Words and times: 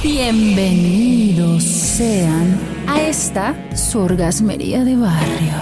Bienvenidos 0.00 1.64
sean 1.64 2.56
a 2.86 3.00
esta 3.02 3.56
surgasmería 3.76 4.84
de 4.84 4.94
barrio. 4.94 5.52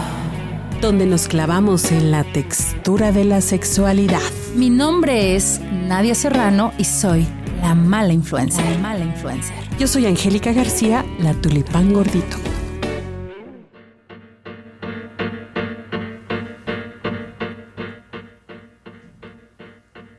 donde 0.83 1.07
nos 1.07 1.27
clavamos 1.27 1.91
en 1.91 2.11
la 2.11 2.23
textura 2.23 3.13
de 3.13 3.25
la 3.25 3.41
sexualidad. 3.41 4.21
Mi 4.55 4.69
nombre 4.69 5.37
es 5.37 5.59
Nadia 5.73 6.15
Serrano 6.15 6.75
y 6.77 6.85
soy 6.85 7.27
la 7.63 7.75
mala 7.75 8.13
influencer. 8.13 8.63
La 8.73 8.79
mala 8.79 9.05
influencer. 9.07 9.57
Yo 9.79 9.87
soy 9.87 10.05
Angélica 10.05 10.53
García, 10.53 11.03
la 11.19 11.33
tulipán 11.33 11.95
gordito. 11.95 12.37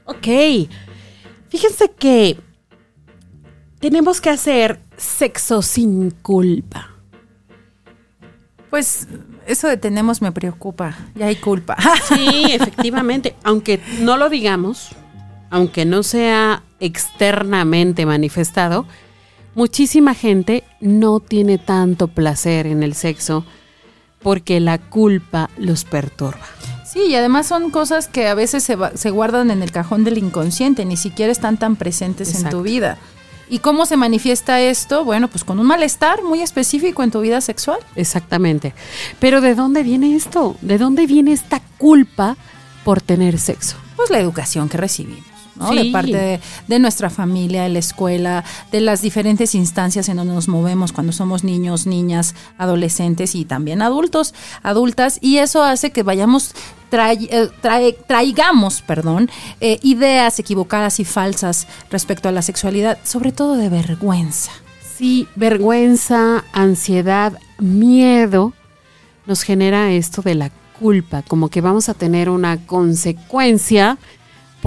Ok, 0.05 0.27
fíjense 1.49 1.91
que 1.99 2.46
tenemos 3.79 4.21
que 4.21 4.29
hacer 4.29 4.79
sexo 4.97 5.61
sin 5.61 6.11
culpa. 6.11 6.89
Pues 8.69 9.07
eso 9.45 9.67
de 9.67 9.77
tenemos 9.77 10.21
me 10.21 10.31
preocupa. 10.31 10.93
Ya 11.15 11.27
hay 11.27 11.37
culpa. 11.37 11.77
Sí, 12.07 12.45
efectivamente, 12.51 13.35
aunque 13.43 13.79
no 14.01 14.17
lo 14.17 14.29
digamos, 14.29 14.89
aunque 15.49 15.85
no 15.85 16.03
sea 16.03 16.63
externamente 16.79 18.05
manifestado, 18.05 18.85
muchísima 19.55 20.13
gente 20.13 20.63
no 20.81 21.19
tiene 21.21 21.57
tanto 21.57 22.07
placer 22.09 22.67
en 22.67 22.83
el 22.83 22.93
sexo 22.93 23.45
porque 24.21 24.59
la 24.59 24.77
culpa 24.79 25.49
los 25.57 25.85
perturba. 25.85 26.45
Sí, 26.85 27.03
y 27.09 27.15
además 27.15 27.47
son 27.47 27.69
cosas 27.69 28.07
que 28.07 28.27
a 28.27 28.33
veces 28.33 28.63
se, 28.63 28.75
va- 28.75 28.91
se 28.95 29.11
guardan 29.11 29.51
en 29.51 29.61
el 29.61 29.71
cajón 29.71 30.03
del 30.03 30.17
inconsciente, 30.17 30.83
ni 30.85 30.97
siquiera 30.97 31.31
están 31.31 31.57
tan 31.57 31.75
presentes 31.75 32.33
en 32.43 32.49
tu 32.49 32.61
vida. 32.63 32.97
¿Y 33.49 33.59
cómo 33.59 33.85
se 33.85 33.97
manifiesta 33.97 34.59
esto? 34.59 35.05
Bueno, 35.05 35.27
pues 35.27 35.43
con 35.43 35.59
un 35.59 35.65
malestar 35.65 36.23
muy 36.23 36.41
específico 36.41 37.03
en 37.03 37.11
tu 37.11 37.21
vida 37.21 37.41
sexual. 37.41 37.79
Exactamente. 37.95 38.73
Pero 39.19 39.41
¿de 39.41 39.55
dónde 39.55 39.83
viene 39.83 40.15
esto? 40.15 40.57
¿De 40.61 40.77
dónde 40.77 41.05
viene 41.05 41.31
esta 41.31 41.61
culpa 41.77 42.35
por 42.83 43.01
tener 43.01 43.39
sexo? 43.39 43.77
Pues 43.95 44.09
la 44.09 44.19
educación 44.19 44.69
que 44.69 44.77
recibimos, 44.77 45.25
¿no? 45.57 45.69
Sí. 45.71 45.77
De 45.87 45.91
parte 45.91 46.15
de, 46.17 46.39
de 46.67 46.79
nuestra 46.79 47.09
familia, 47.09 47.63
de 47.63 47.69
la 47.69 47.79
escuela, 47.79 48.43
de 48.71 48.81
las 48.81 49.01
diferentes 49.01 49.55
instancias 49.55 50.07
en 50.09 50.17
donde 50.17 50.33
nos 50.33 50.47
movemos 50.47 50.91
cuando 50.91 51.11
somos 51.13 51.43
niños, 51.43 51.85
niñas, 51.87 52.35
adolescentes 52.57 53.35
y 53.35 53.45
también 53.45 53.81
adultos, 53.81 54.33
adultas. 54.63 55.19
Y 55.21 55.37
eso 55.37 55.63
hace 55.63 55.91
que 55.91 56.03
vayamos 56.03 56.53
eh, 56.91 57.49
trae- 57.61 57.97
traigamos, 58.07 58.81
perdón, 58.81 59.29
eh, 59.59 59.77
ideas 59.83 60.39
equivocadas 60.39 60.99
y 60.99 61.05
falsas 61.05 61.67
respecto 61.91 62.29
a 62.29 62.31
la 62.31 62.41
sexualidad, 62.41 62.97
sobre 63.03 63.31
todo 63.31 63.55
de 63.55 63.67
vergüenza. 63.69 64.51
Sí, 64.97 65.27
vergüenza, 65.35 66.43
ansiedad, 66.53 67.33
miedo 67.59 68.53
nos 69.25 69.43
genera 69.43 69.91
esto 69.91 70.21
de 70.21 70.35
la 70.35 70.49
culpa, 70.79 71.23
como 71.27 71.49
que 71.49 71.59
vamos 71.59 71.89
a 71.89 71.93
tener 71.93 72.29
una 72.29 72.57
consecuencia 72.65 73.97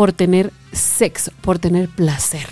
por 0.00 0.14
tener 0.14 0.50
sexo, 0.72 1.30
por 1.42 1.58
tener 1.58 1.86
placer. 1.90 2.46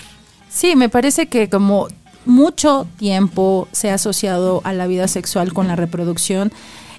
Sí, 0.50 0.76
me 0.76 0.90
parece 0.90 1.28
que 1.28 1.48
como 1.48 1.88
mucho 2.26 2.86
tiempo 2.98 3.68
se 3.72 3.90
ha 3.90 3.94
asociado 3.94 4.60
a 4.64 4.74
la 4.74 4.86
vida 4.86 5.08
sexual 5.08 5.54
con 5.54 5.66
la 5.66 5.74
reproducción, 5.74 6.52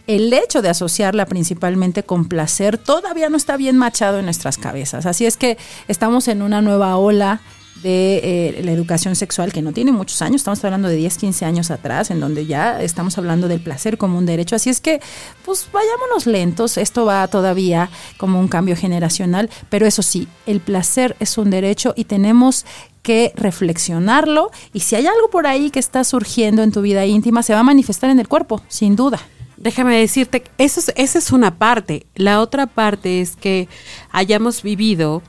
el 0.07 0.33
hecho 0.33 0.63
de 0.63 0.69
asociarla 0.69 1.27
principalmente 1.27 2.01
con 2.01 2.27
placer 2.27 2.79
todavía 2.79 3.29
no 3.29 3.37
está 3.37 3.57
bien 3.57 3.77
machado 3.77 4.17
en 4.17 4.25
nuestras 4.25 4.57
cabezas. 4.57 5.05
Así 5.05 5.27
es 5.27 5.37
que 5.37 5.59
estamos 5.87 6.27
en 6.27 6.41
una 6.41 6.63
nueva 6.63 6.97
ola 6.97 7.41
de 7.81 8.17
eh, 8.57 8.61
la 8.63 8.71
educación 8.71 9.15
sexual 9.15 9.53
que 9.53 9.61
no 9.61 9.71
tiene 9.71 9.91
muchos 9.91 10.21
años, 10.21 10.37
estamos 10.41 10.63
hablando 10.65 10.87
de 10.87 10.95
10, 10.95 11.17
15 11.17 11.45
años 11.45 11.71
atrás, 11.71 12.11
en 12.11 12.19
donde 12.19 12.45
ya 12.45 12.81
estamos 12.81 13.17
hablando 13.17 13.47
del 13.47 13.61
placer 13.61 13.97
como 13.97 14.17
un 14.17 14.25
derecho. 14.25 14.55
Así 14.55 14.69
es 14.69 14.81
que, 14.81 15.01
pues 15.45 15.67
vayámonos 15.71 16.25
lentos, 16.25 16.77
esto 16.77 17.05
va 17.05 17.27
todavía 17.27 17.89
como 18.17 18.39
un 18.39 18.47
cambio 18.47 18.75
generacional, 18.75 19.49
pero 19.69 19.85
eso 19.87 20.01
sí, 20.01 20.27
el 20.45 20.59
placer 20.59 21.15
es 21.19 21.37
un 21.37 21.49
derecho 21.49 21.93
y 21.95 22.03
tenemos 22.05 22.65
que 23.01 23.31
reflexionarlo 23.35 24.51
y 24.73 24.81
si 24.81 24.95
hay 24.95 25.07
algo 25.07 25.29
por 25.31 25.47
ahí 25.47 25.71
que 25.71 25.79
está 25.79 26.03
surgiendo 26.03 26.63
en 26.63 26.71
tu 26.71 26.81
vida 26.81 27.05
íntima, 27.05 27.43
se 27.43 27.53
va 27.53 27.59
a 27.61 27.63
manifestar 27.63 28.09
en 28.09 28.19
el 28.19 28.27
cuerpo, 28.27 28.61
sin 28.67 28.95
duda. 28.95 29.19
Déjame 29.57 29.97
decirte, 29.97 30.43
eso 30.57 30.79
es- 30.79 30.93
esa 30.95 31.17
es 31.19 31.31
una 31.31 31.57
parte. 31.57 32.05
La 32.15 32.39
otra 32.41 32.65
parte 32.67 33.21
es 33.21 33.35
que 33.35 33.67
hayamos 34.11 34.63
vivido 34.63 35.21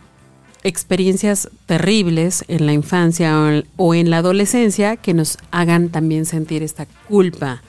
experiencias 0.62 1.48
terribles 1.66 2.44
en 2.48 2.66
la 2.66 2.72
infancia 2.72 3.62
o 3.76 3.94
en, 3.94 4.10
la 4.10 4.18
adolescencia 4.18 4.96
que 4.96 5.14
nos 5.14 5.38
hagan 5.50 5.88
también 5.88 6.26
sentir 6.26 6.62
esta 6.62 6.86
culpa. 7.08 7.62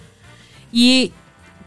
Y 0.71 1.13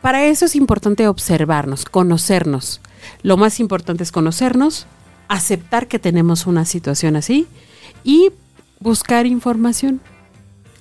para 0.03 0.25
eso 0.25 0.45
es 0.45 0.55
importante 0.57 1.09
observarnos, 1.09 1.85
conocernos. 1.85 2.81
Lo 3.23 3.37
más 3.37 3.61
importante 3.61 4.03
es 4.03 4.13
conocernos, 4.13 4.87
aceptar 5.29 5.89
que 5.89 5.99
tenemos 5.99 6.47
una 6.47 6.65
situación 6.65 7.17
así 7.17 7.47
y 8.03 8.31
buscar 8.81 9.27
información. 9.27 10.01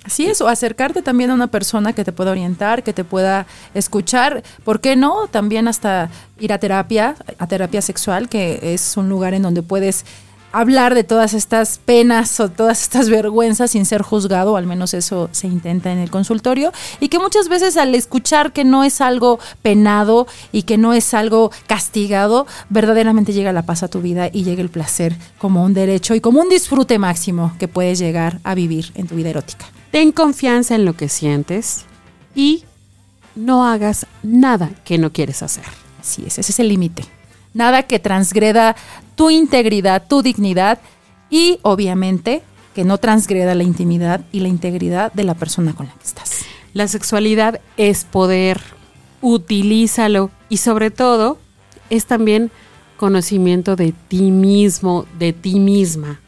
Así 0.04 0.25
es, 0.25 0.42
o 0.42 0.50
acercarte 0.50 1.02
también 1.02 1.30
a 1.30 1.34
una 1.34 1.48
persona 1.48 1.94
que 1.94 2.04
te 2.04 2.12
pueda 2.12 2.31
orientar, 2.31 2.84
que 2.84 2.92
te 2.92 3.06
pueda 3.06 3.48
escuchar, 3.74 4.44
¿por 4.66 4.81
qué 4.81 4.98
no? 4.98 5.28
También 5.28 5.70
hasta 5.70 6.10
ir 6.40 6.52
a 6.52 6.58
terapia, 6.58 7.16
a 7.40 7.48
terapia 7.48 7.81
sexual, 7.81 8.28
que 8.28 8.60
es 8.74 8.98
un 8.98 9.08
lugar 9.08 9.34
en 9.34 9.44
donde 9.44 9.64
puedes 9.64 10.04
hablar 10.53 10.94
de 10.94 11.03
todas 11.03 11.34
estas 11.34 11.80
penas 11.80 12.40
o 12.40 12.47
todas 12.47 12.84
estas 12.84 13.09
vergüenzas 13.09 13.72
sin 13.72 13.86
ser 13.86 14.03
juzgado, 14.03 14.56
al 14.56 14.68
menos 14.68 14.94
eso 14.94 15.28
se 15.31 15.47
intenta 15.47 15.91
en 15.91 15.97
el 15.97 16.12
consultorio, 16.12 16.72
y 17.00 17.09
que 17.09 17.19
muchas 17.19 17.50
veces 17.50 17.75
al 17.75 17.94
escuchar 17.96 18.53
que 18.53 18.63
no 18.63 18.84
es 18.84 19.02
algo 19.02 19.40
penado 19.62 20.28
y 20.52 20.63
que 20.63 20.78
no 20.78 20.94
es 20.94 21.13
algo 21.13 21.52
castigado, 21.68 22.46
verdaderamente 22.69 23.34
llega 23.34 23.52
la 23.52 23.66
paz 23.66 23.84
a 23.84 23.88
tu 23.88 24.00
vida 24.00 24.30
y 24.31 24.44
llega 24.44 24.62
el 24.62 24.69
placer 24.69 25.16
como 25.40 25.63
un 25.63 25.74
derecho 25.74 26.13
y 26.16 26.22
como 26.22 26.40
un 26.40 26.50
disfrute 26.50 27.00
máximo 27.00 27.53
que 27.58 27.68
puedes 27.68 27.97
llegar 27.97 28.40
a 28.44 28.53
vivir 28.53 28.92
en 28.96 29.08
tu 29.08 29.16
vida 29.16 29.31
erótica. 29.31 29.66
Ten 29.92 30.12
confianza 30.12 30.75
en 30.75 30.86
lo 30.86 30.94
que 30.94 31.09
sientes 31.09 31.86
y 32.36 32.63
no 33.36 33.66
hagas 33.66 34.06
nada 34.22 34.69
que 34.86 35.00
no 35.00 35.12
quieres 35.12 35.42
hacer. 35.42 35.66
Así 36.00 36.24
es, 36.28 36.38
ese 36.38 36.52
es 36.52 36.59
el 36.59 36.68
límite. 36.68 37.03
Nada 37.53 37.84
que 37.84 38.00
transgreda 38.00 38.75
tu 39.16 39.29
integridad, 39.29 40.07
tu 40.07 40.22
dignidad 40.22 40.79
y 41.29 41.59
obviamente 41.62 42.44
que 42.74 42.84
no 42.84 42.97
transgreda 42.97 43.56
la 43.56 43.63
intimidad 43.63 44.22
y 44.31 44.40
la 44.40 44.47
integridad 44.47 45.13
de 45.13 45.24
la 45.24 45.35
persona 45.35 45.74
con 45.74 45.88
la 45.88 45.94
que 45.94 46.03
estás. 46.03 46.46
La 46.74 46.88
sexualidad 46.88 47.62
es 47.78 48.03
poder, 48.03 48.62
utilízalo 49.22 50.31
y 50.50 50.57
sobre 50.57 50.91
todo 50.91 51.38
es 51.90 52.06
también 52.06 52.51
conocimiento 52.97 53.75
de 53.75 53.94
ti 54.07 54.31
mismo, 54.31 55.06
de 55.19 55.34
ti 55.34 55.59
misma. 55.59 56.19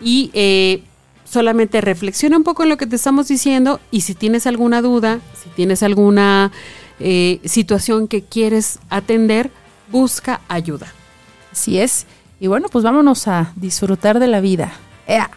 Y 0.00 0.30
eh, 0.32 0.82
solamente 1.24 1.80
reflexiona 1.80 2.36
un 2.36 2.44
poco 2.44 2.62
en 2.62 2.70
lo 2.70 2.76
que 2.76 2.86
te 2.86 2.96
estamos 2.96 3.28
diciendo 3.28 3.80
y 3.90 4.02
si 4.02 4.14
tienes 4.14 4.46
alguna 4.46 4.80
duda, 4.80 5.20
si 5.42 5.50
tienes 5.50 5.82
alguna 5.82 6.52
eh, 7.00 7.40
situación 7.44 8.08
que 8.08 8.22
quieres 8.22 8.78
atender, 8.88 9.50
busca 9.90 10.40
ayuda. 10.48 10.92
Así 11.52 11.80
es. 11.80 12.06
Y 12.40 12.46
bueno, 12.46 12.68
pues 12.68 12.84
vámonos 12.84 13.26
a 13.28 13.52
disfrutar 13.56 14.18
de 14.20 14.28
la 14.28 14.40
vida. 14.40 14.72
¡Ea! 15.06 15.30